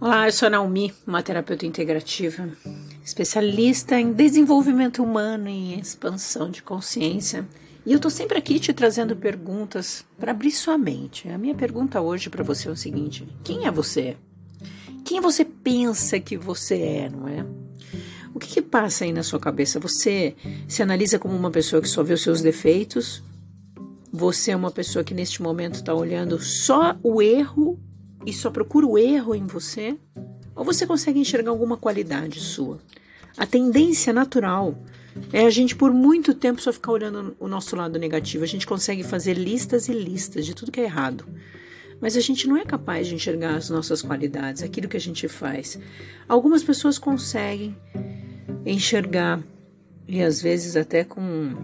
Olá, 0.00 0.28
eu 0.28 0.32
sou 0.32 0.46
a 0.46 0.50
Naomi, 0.50 0.94
uma 1.04 1.24
terapeuta 1.24 1.66
integrativa, 1.66 2.48
especialista 3.04 3.98
em 3.98 4.12
desenvolvimento 4.12 5.02
humano 5.02 5.48
e 5.48 5.76
expansão 5.76 6.48
de 6.48 6.62
consciência. 6.62 7.44
E 7.84 7.90
eu 7.90 7.96
estou 7.96 8.08
sempre 8.08 8.38
aqui 8.38 8.60
te 8.60 8.72
trazendo 8.72 9.16
perguntas 9.16 10.04
para 10.16 10.30
abrir 10.30 10.52
sua 10.52 10.78
mente. 10.78 11.28
A 11.28 11.36
minha 11.36 11.54
pergunta 11.54 12.00
hoje 12.00 12.30
para 12.30 12.44
você 12.44 12.68
é 12.68 12.70
o 12.70 12.76
seguinte: 12.76 13.26
quem 13.42 13.66
é 13.66 13.72
você? 13.72 14.16
Quem 15.04 15.20
você 15.20 15.44
pensa 15.44 16.20
que 16.20 16.36
você 16.36 16.80
é, 16.80 17.10
não 17.10 17.26
é? 17.26 17.44
O 18.32 18.38
que, 18.38 18.46
que 18.46 18.62
passa 18.62 19.04
aí 19.04 19.12
na 19.12 19.24
sua 19.24 19.40
cabeça? 19.40 19.80
Você 19.80 20.36
se 20.68 20.80
analisa 20.80 21.18
como 21.18 21.34
uma 21.34 21.50
pessoa 21.50 21.82
que 21.82 21.88
só 21.88 22.04
vê 22.04 22.14
os 22.14 22.22
seus 22.22 22.40
defeitos? 22.40 23.20
Você 24.12 24.52
é 24.52 24.56
uma 24.56 24.70
pessoa 24.70 25.02
que 25.02 25.12
neste 25.12 25.42
momento 25.42 25.74
está 25.74 25.92
olhando 25.92 26.40
só 26.40 26.96
o 27.02 27.20
erro 27.20 27.80
e 28.26 28.32
só 28.32 28.50
procura 28.50 28.86
o 28.86 28.98
erro 28.98 29.34
em 29.34 29.46
você? 29.46 29.96
Ou 30.54 30.64
você 30.64 30.86
consegue 30.86 31.20
enxergar 31.20 31.50
alguma 31.50 31.76
qualidade 31.76 32.40
sua? 32.40 32.78
A 33.36 33.46
tendência 33.46 34.12
natural 34.12 34.76
é 35.32 35.44
a 35.44 35.50
gente 35.50 35.76
por 35.76 35.92
muito 35.92 36.34
tempo 36.34 36.60
só 36.60 36.72
ficar 36.72 36.92
olhando 36.92 37.36
o 37.38 37.48
nosso 37.48 37.76
lado 37.76 37.98
negativo. 37.98 38.44
A 38.44 38.48
gente 38.48 38.66
consegue 38.66 39.04
fazer 39.04 39.34
listas 39.34 39.88
e 39.88 39.92
listas 39.92 40.44
de 40.44 40.54
tudo 40.54 40.72
que 40.72 40.80
é 40.80 40.84
errado. 40.84 41.24
Mas 42.00 42.16
a 42.16 42.20
gente 42.20 42.46
não 42.46 42.56
é 42.56 42.64
capaz 42.64 43.06
de 43.06 43.14
enxergar 43.14 43.56
as 43.56 43.70
nossas 43.70 44.02
qualidades, 44.02 44.62
aquilo 44.62 44.88
que 44.88 44.96
a 44.96 45.00
gente 45.00 45.26
faz. 45.26 45.78
Algumas 46.28 46.62
pessoas 46.62 46.98
conseguem 46.98 47.76
enxergar, 48.64 49.42
e 50.06 50.22
às 50.22 50.40
vezes 50.40 50.76
até 50.76 51.04
com 51.04 51.54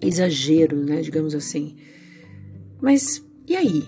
exagero, 0.00 0.76
né, 0.84 1.00
digamos 1.00 1.34
assim. 1.34 1.76
Mas 2.80 3.24
e 3.46 3.56
aí? 3.56 3.84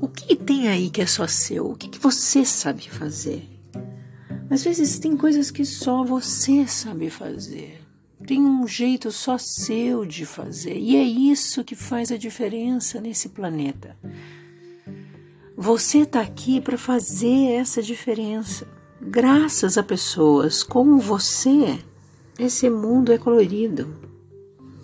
O 0.00 0.08
que 0.08 0.36
tem 0.36 0.68
aí 0.68 0.90
que 0.90 1.00
é 1.00 1.06
só 1.06 1.26
seu? 1.26 1.70
O 1.70 1.74
que, 1.74 1.88
que 1.88 1.98
você 1.98 2.44
sabe 2.44 2.88
fazer? 2.90 3.48
Às 4.50 4.62
vezes 4.62 4.98
tem 4.98 5.16
coisas 5.16 5.50
que 5.50 5.64
só 5.64 6.04
você 6.04 6.66
sabe 6.66 7.10
fazer. 7.10 7.82
Tem 8.26 8.40
um 8.40 8.66
jeito 8.66 9.10
só 9.10 9.38
seu 9.38 10.04
de 10.04 10.26
fazer. 10.26 10.76
E 10.76 10.96
é 10.96 11.02
isso 11.02 11.64
que 11.64 11.74
faz 11.74 12.12
a 12.12 12.16
diferença 12.16 13.00
nesse 13.00 13.28
planeta. 13.28 13.96
Você 15.56 15.98
está 15.98 16.20
aqui 16.20 16.60
para 16.60 16.76
fazer 16.76 17.52
essa 17.52 17.82
diferença. 17.82 18.68
Graças 19.00 19.78
a 19.78 19.82
pessoas 19.82 20.62
como 20.62 20.98
você, 20.98 21.78
esse 22.38 22.68
mundo 22.68 23.12
é 23.12 23.18
colorido. 23.18 23.96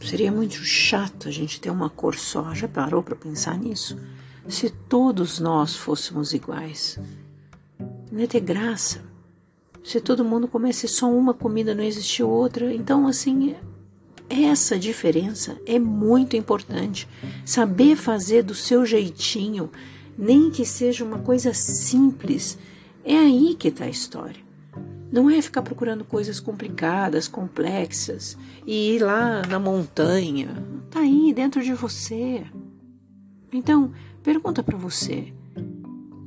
Seria 0.00 0.32
muito 0.32 0.56
chato 0.64 1.28
a 1.28 1.30
gente 1.30 1.60
ter 1.60 1.70
uma 1.70 1.88
cor 1.90 2.16
só. 2.16 2.54
Já 2.54 2.66
parou 2.66 3.02
para 3.02 3.14
pensar 3.14 3.58
nisso? 3.58 3.98
Se 4.48 4.70
todos 4.70 5.38
nós 5.38 5.76
fôssemos 5.76 6.32
iguais. 6.32 6.98
Não 8.10 8.20
ia 8.20 8.28
ter 8.28 8.40
graça. 8.40 9.02
Se 9.82 10.00
todo 10.00 10.24
mundo 10.24 10.46
comesse 10.46 10.86
só 10.86 11.10
uma 11.10 11.34
comida, 11.34 11.74
não 11.74 11.82
existir 11.82 12.22
outra. 12.22 12.72
Então, 12.72 13.06
assim, 13.06 13.56
essa 14.28 14.78
diferença 14.78 15.60
é 15.66 15.78
muito 15.78 16.36
importante. 16.36 17.08
Saber 17.44 17.96
fazer 17.96 18.42
do 18.42 18.54
seu 18.54 18.86
jeitinho, 18.86 19.70
nem 20.16 20.50
que 20.50 20.64
seja 20.64 21.04
uma 21.04 21.18
coisa 21.18 21.52
simples, 21.52 22.58
é 23.04 23.16
aí 23.16 23.54
que 23.58 23.68
está 23.68 23.84
a 23.84 23.90
história. 23.90 24.40
Não 25.10 25.28
é 25.28 25.42
ficar 25.42 25.60
procurando 25.60 26.04
coisas 26.04 26.40
complicadas, 26.40 27.28
complexas 27.28 28.38
e 28.66 28.94
ir 28.94 29.02
lá 29.02 29.42
na 29.46 29.58
montanha. 29.58 30.48
Está 30.86 31.00
aí 31.00 31.32
dentro 31.34 31.62
de 31.62 31.74
você. 31.74 32.44
Então, 33.52 33.92
pergunta 34.22 34.62
para 34.62 34.78
você: 34.78 35.32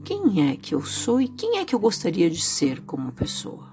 quem 0.03 0.49
é 0.49 0.55
que 0.55 0.75
eu 0.75 0.83
sou 0.83 1.19
e 1.19 1.27
quem 1.27 1.57
é 1.57 1.65
que 1.65 1.73
eu 1.73 1.79
gostaria 1.79 2.29
de 2.29 2.41
ser 2.41 2.81
como 2.81 3.11
pessoa? 3.11 3.71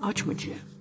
Ótimo 0.00 0.32
dia. 0.32 0.73